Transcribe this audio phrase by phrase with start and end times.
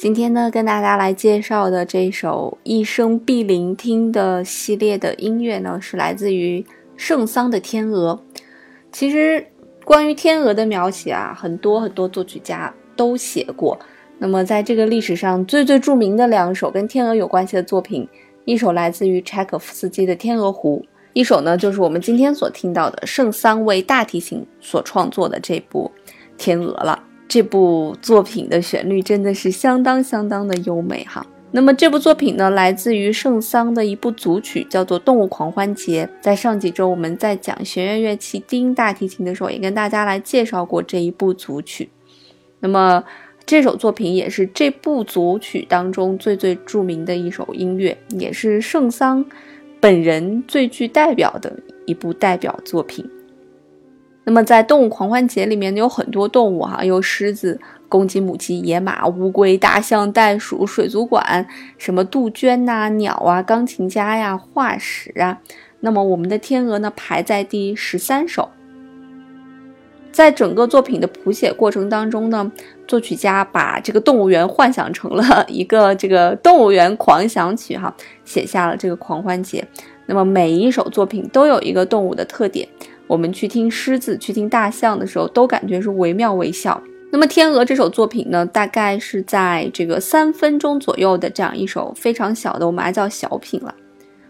[0.00, 6.64] 今天呢，跟大家来介绍的这首一生必聆听的系列的音乐呢，是来自于
[6.96, 8.18] 圣桑的《天鹅》。
[8.90, 9.46] 其实，
[9.84, 13.78] 关于天鹅的描写啊，很多很多作曲家都写过。
[14.16, 18.08] 那么，在这个历史上最最著名的两首跟天鹅有关系的作品，
[18.46, 25.92] 一首来自于柴可夫斯基的《天鹅湖》，一首呢就是我们今天所听到的圣桑为大提琴所创作的这部
[26.38, 27.04] 《天鹅》了。
[27.30, 31.24] 这部作品的旋律真的是相当相当的优美哈。
[31.52, 36.04] 那么这部作品呢，来自于圣桑的一部组曲，叫做《动物狂欢节》。
[36.20, 41.88] 在上几周我们在讲弦乐乐器低音大提琴的时候，也跟大家来介绍过这一部组曲。
[42.58, 43.04] 那么
[43.46, 49.24] 这首作品也是这部组曲当中最最著名的一首音乐，也是圣桑
[49.78, 51.56] 本人最具代表的
[51.86, 53.08] 一部代表作品。
[54.30, 61.44] 那么在动物狂欢节里面有很多动物哈，有狮子、公鸡、母鸡、野马、乌龟、大象、袋鼠、水族馆，
[61.78, 65.40] 什么杜鹃呐、鸟啊、钢琴家呀、化石啊。
[65.80, 68.50] 那么我们的天鹅呢排在第十三首。
[70.12, 72.52] 在整个作品的谱写过程当中呢，
[72.86, 77.92] 作曲家把这个动物园幻想成了 一个这个动物园狂想曲哈，
[78.24, 79.66] 写下了这个狂欢节。
[80.06, 82.68] 那么每一首作品都有一个动物的特点。
[83.10, 86.80] 我们去听狮子、去听大象的时候，都感觉是惟妙惟肖。
[87.10, 93.74] 那么《天鹅》这首作品呢，大概是在这个三分钟左右的这样一首非常小的，我们还叫小品了。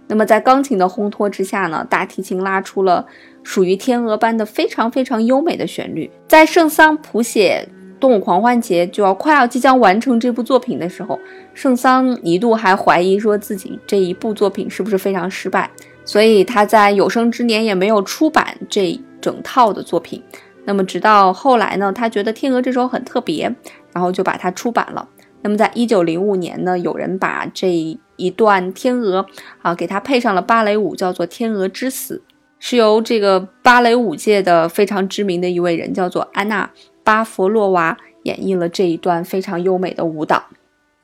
[0.06, 3.04] 那么在钢琴的烘托之下呢，大提琴拉出了
[3.42, 6.10] 属于天鹅般的非常非常优美的旋律。
[6.26, 7.68] 在圣桑谱写
[8.00, 11.18] 《动物狂欢节》就要快要即将完成这部作品的时候，
[11.52, 15.70] 圣桑一度还怀疑说自己这一部作品是不是非常失败。
[16.10, 20.20] 所以他在有生之年也没有出版这整套的作品。
[20.64, 23.44] 那么直到后来呢，他觉得《天鹅》这首很特别，
[23.92, 25.08] 然后就把它出版了。
[25.42, 27.70] 那么在一九零五年呢，有人把这
[28.16, 29.22] 一段《天鹅》
[29.62, 32.20] 啊给它配上了芭蕾舞，叫做《天鹅之死》，
[32.58, 36.68] 是由这个芭蕾舞界的非常知名的一位人，叫做安娜·
[37.04, 40.42] 巴佛洛娃演绎了这一段非常优美的舞蹈。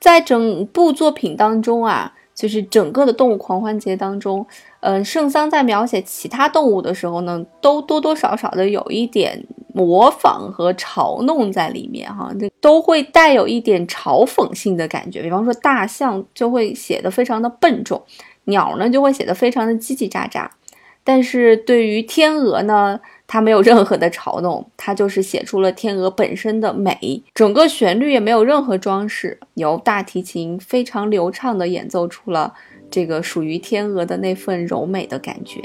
[0.01, 2.11] 在整部作品当中啊。
[2.37, 4.45] 就是整个的动物狂欢节当中，
[4.87, 15.21] 嗯，圣桑在描写其他动物的时候呢，都多多少少的有一点模仿和嘲弄在里面哈，这都会带有一点嘲讽性的感觉。
[15.21, 18.01] 比方说大象就会写的非常的笨重，
[18.45, 20.47] 鸟呢就会写的非常的叽叽喳喳，
[21.03, 22.97] 但是对于天鹅呢。
[23.29, 32.53] 它没有任何的嘲弄，它就是写出了天鹅本身的美，整个旋律也没有任何装饰，由大提琴非常流畅地演奏出了
[32.89, 35.61] 这个属于天鹅的那份柔美的感觉。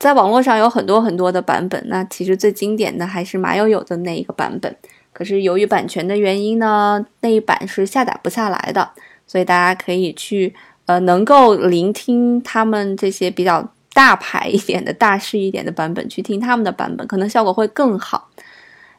[0.00, 4.74] 在网络上有很多很多的版本，那其实最经典的还是马友友的那一个版本。
[5.12, 8.90] 可是由于版权的原因呢，那一版是下载不下来的，
[9.26, 10.54] 所以大家可以去
[10.86, 18.30] 呃，能够聆听他们这些比较大牌一点的大师一点的版本，去听他们的版本，可能效果会更好。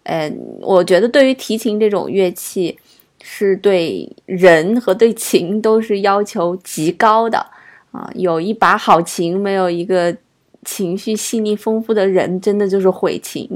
[0.04, 2.78] 嗯，我觉得对于提琴这种乐器，
[3.24, 7.44] 是对人和对琴都是要求极高的
[7.92, 8.08] 啊。
[8.14, 10.16] 有一把好琴，没有一个。
[10.64, 13.50] 情绪细腻丰富的人，真的就是毁琴。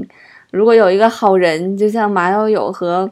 [0.50, 3.10] 如果有一个好人，就像马友友和，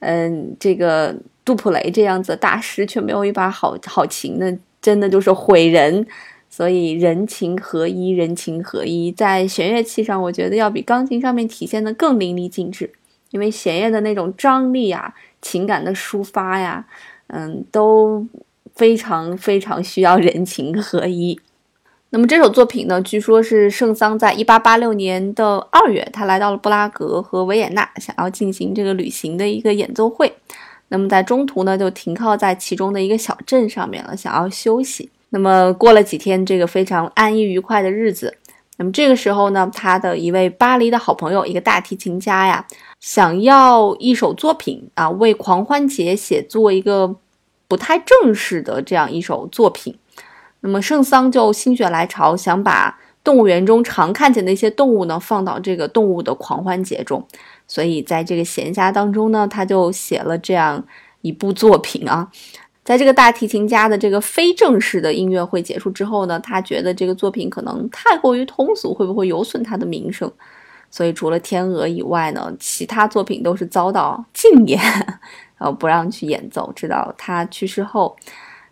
[0.00, 1.14] 嗯，这个
[1.44, 6.06] 杜普雷这样子大师，却没有一把好好琴，那真的就是毁人。
[6.48, 12.90] 所以人情合一，人情合一，在弦乐器上，我觉得要比钢琴上面体现的更淋漓尽致。
[13.30, 15.12] 因为弦乐的那种张力呀，
[15.42, 16.86] 情感的抒发呀，
[17.26, 18.24] 嗯，都
[18.74, 21.38] 非常非常需要人情合一。
[22.16, 30.32] 那么这首作品呢，据说是圣桑在一八八六年的二月，他来到了布拉格和维也纳，想要进行这个旅行的一个演奏会。
[30.88, 35.10] 那么在中途呢，就停靠在其中的一个小镇上面了，想要休息。
[35.28, 38.34] 那么过了几天，这个非常安逸愉快的日子。
[38.78, 42.66] 那么这个时候呢，他的一位巴黎的好朋友，一个大提琴家呀，
[42.98, 47.14] 想要一首作品啊，为狂欢节写作一个
[47.68, 49.94] 不太正式的这样一首作品。
[50.66, 57.24] 那么圣桑就心血来潮，想把动物园中常看见的一些动物呢，放到这个动物的狂欢节中。
[57.68, 60.84] 所以在这个闲暇当中呢，他就写了这样
[61.20, 62.28] 一部作品啊。
[62.82, 70.28] 在这个大提琴家的这个非正式的音乐会结束之后呢，他觉得这个作品可能太过于通俗，会不会有损他的名声？
[70.90, 74.80] 所以除了《天鹅》以外呢，其他作品都是遭到禁演，
[75.58, 78.16] 然 后不让去演奏，直到他去世后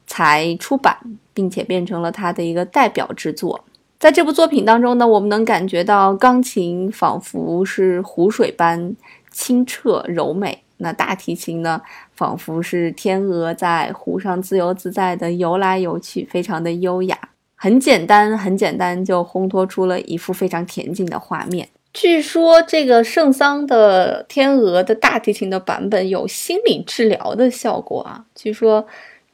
[0.07, 0.97] 才出版，
[1.33, 3.65] 并且变成了他的一个代表之作。
[3.99, 8.95] 在这部作品当中呢，我们能感觉到钢琴仿佛是湖水般
[9.31, 10.63] 清澈柔美。
[10.79, 11.81] 那大提琴呢，
[12.15, 17.17] 仿佛是天鹅在湖上自由自在的游来游去，非常的优雅。
[17.55, 21.69] 很简单，很简单，就烘托出了一幅非常恬静的画面。
[21.95, 28.25] 据说这个圣桑的天鹅的大提琴的版本有心理治疗的效果啊。
[28.35, 28.85] 据说，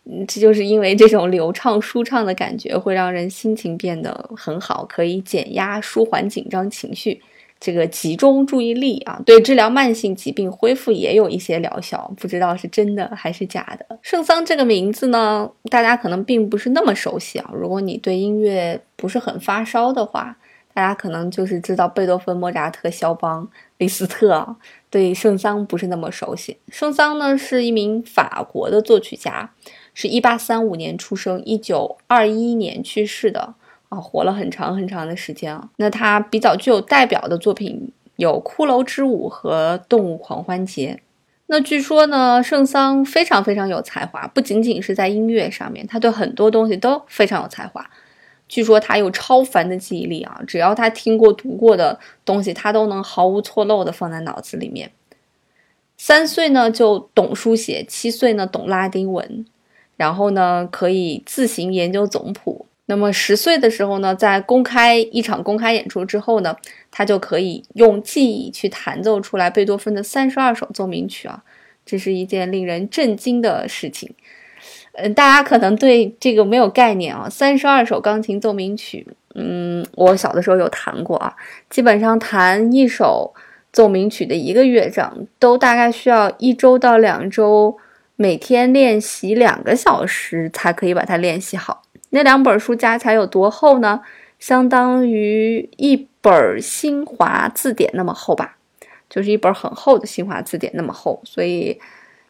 [0.05, 7.21] 嗯这就是因为这种流畅舒畅的感觉会让人心情变得很好，可以减压、舒缓紧张情绪。
[7.61, 13.99] 这个集中注意力啊，对治疗慢性疾病恢复也有一些疗效，不知道是真的还是假的。
[14.01, 17.51] 圣桑这个名字呢，大家可能并不是那么熟悉啊。
[17.53, 20.35] 如果你对音乐不是很发烧的话，
[20.73, 23.47] 大家可能就是知道贝多芬、莫扎特、肖邦、
[23.77, 24.57] 李斯特，
[24.89, 26.57] 对圣桑不是那么熟悉。
[26.71, 29.51] 圣桑呢是一名法国的作曲家，
[30.01, 33.55] 是一八三五年出生，一九二一年去世的。
[33.91, 35.69] 啊，活了很长很长的时间啊。
[35.77, 41.01] 那他比较具有代表的作品有《骷髅之舞》和《动物狂欢节》。
[41.47, 47.85] 那据说呢，圣桑非常非常有才华，不仅仅是在音乐上面，他对很多东西都非常有才华。
[48.49, 54.93] 据说他有超凡的记忆力啊，只要他听过、读过的东西，他都能毫无错漏的放在脑子里面。
[55.97, 59.45] 三岁呢就懂书写，七岁呢懂拉丁文，
[60.01, 62.65] 然后呢可以自行研究总谱。
[62.87, 66.57] 那么十岁的时候呢，在公开一场公开演出之后呢，
[66.91, 71.45] 他就可以用记忆去弹奏出来贝多芬的三十二首奏鸣曲啊，
[71.85, 74.11] 这是一件令人震惊的事情。
[74.95, 81.37] 嗯，大家可能对这个没有概念啊，三十二首钢琴奏鸣曲，嗯，我小的时候有弹过啊，
[81.69, 83.33] 基本上弹一首
[83.71, 87.77] 奏鸣曲的一个乐章，都大概需要一周到两周，
[88.21, 91.81] 每天练习两个小时才可以把它练习好。
[92.11, 94.03] 那两本书加起来有多厚呢？
[94.39, 98.59] 相当于一本新华字典那么厚吧，
[99.09, 101.19] 就是一本很厚的新华字典那么厚。
[101.25, 101.81] 所以，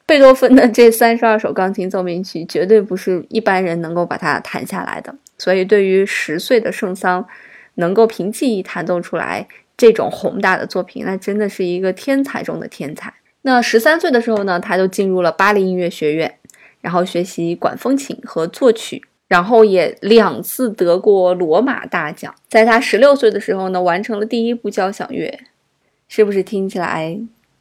[0.06, 5.12] 贝多芬的这三十二首钢琴奏鸣曲绝对不是一般人能够把它弹下来的。
[5.38, 7.26] 所以，对于十岁的圣桑，
[7.74, 13.12] 能够凭记忆弹奏出来这种宏大的作品，那真的是一个天才中的天才。
[13.42, 16.38] 那十三岁的时候呢，他就进入了巴黎音乐学院，
[16.80, 19.04] 然后学习管风琴和作曲。
[19.28, 25.38] 然后也两次得过罗马大奖，在他十六岁的时候呢，完成了第一部交响乐，
[26.08, 27.16] 是不是听起来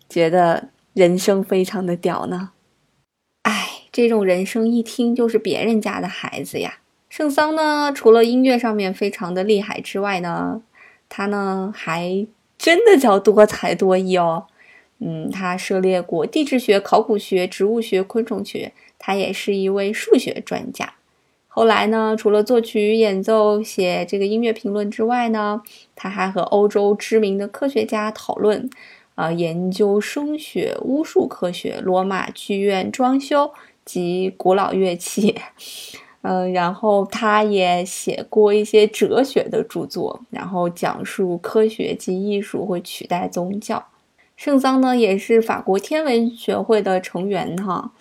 [0.09, 2.49] 觉得人生非常的屌呢？
[3.43, 6.79] 哎，这种人生一听就是别人家的孩子呀。
[7.07, 10.63] 圣桑呢，除了音乐上面非常的厉害之外呢，
[11.07, 12.25] 他呢还
[12.57, 14.47] 真的叫多才多艺哦。
[14.99, 20.93] 嗯，他涉猎过地质学、考古学、植物学、昆虫学，他也是一位数学专家。
[21.47, 25.61] 后来呢，除了作曲、演奏、写这个音乐评论之外呢，
[25.95, 28.69] 他还和欧洲知名的科学家讨论，
[29.15, 33.51] 啊，研究声学、巫术科学、罗马剧院装修
[33.83, 35.35] 及古老乐器。
[36.21, 43.83] 嗯，然后他也写过一些哲学的著作，然后讲述科学及艺术会取代宗教。
[44.39, 47.91] 圣桑呢，也是法国天文学会的成员哈，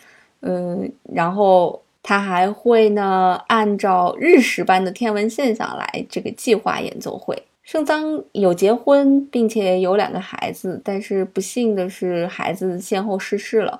[0.42, 1.82] 嗯，然后。
[2.00, 7.36] 他还会呢，按照日食般的天文现象来这个计划演奏会。
[7.62, 13.78] 圣桑有结婚，并且有两个孩子，但是不幸的是，孩子先后逝世了。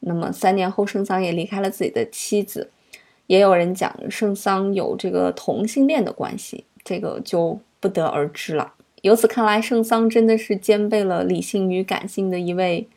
[0.00, 2.70] 那么三年后，圣桑也离开了自己的妻子。
[3.26, 8.74] 也有人讲圣桑有这个同性恋的关系，这个就不得而知了。
[9.04, 12.88] 由此看来，圣桑真的是兼备了理性与感性的一位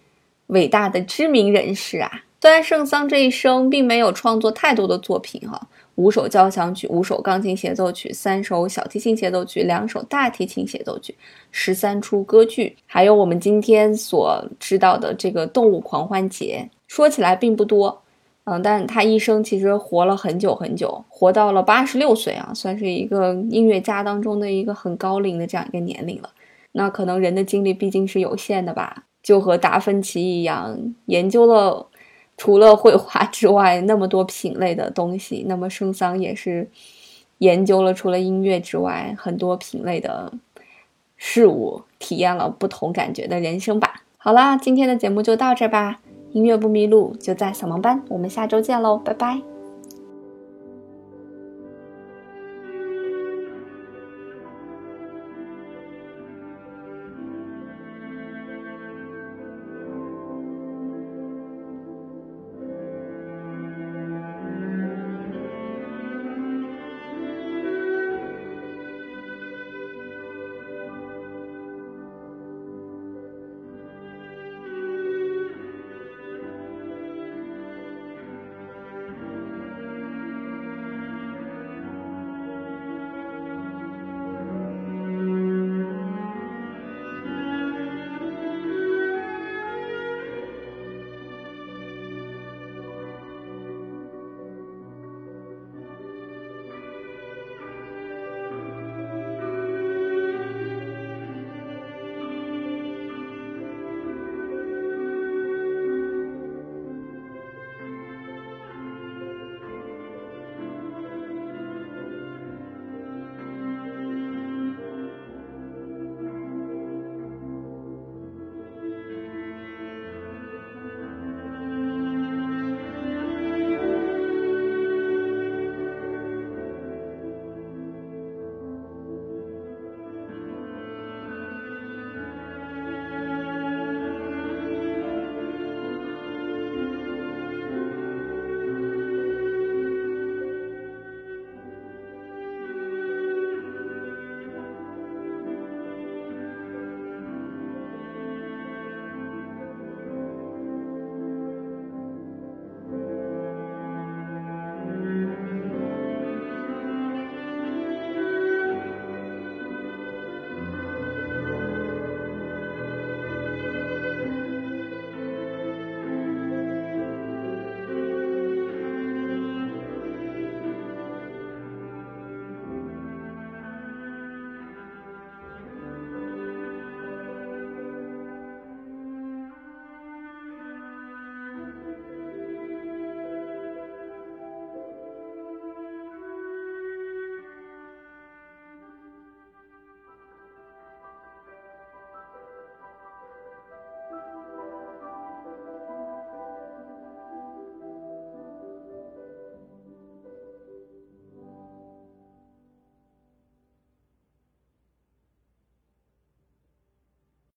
[0.48, 2.10] 伟大的知名人士啊。
[2.40, 11.14] 虽然圣桑这一生并没有创作太多的作品哈，五首交响曲、五首钢琴协奏曲、三首小提琴协奏曲、两首大提琴协奏曲、
[11.52, 18.02] 十三出歌剧，还有我们今天所知道的这个动物狂欢节，说起来并不多。
[18.50, 26.30] 嗯，但他一生其实活了很久很久，活到了八十六岁啊，算是一个音乐家当中的一个很高龄的这样一个年龄了。
[26.72, 31.88] 那可能人的精力毕竟是有限的吧，就和达芬奇一样，研究了
[32.38, 35.44] 除了绘画之外那么多品类的东西。
[35.50, 36.70] 那么圣桑也是
[37.39, 40.32] 研究了除了音乐之外很多品类的
[41.18, 44.04] 事物，体验了不同感觉的人生吧。
[44.18, 46.00] 好啦，今天的节目就到这吧。
[46.38, 48.00] 音乐不迷路，就在扫盲班。
[48.10, 49.57] 我们下周见喽，拜拜。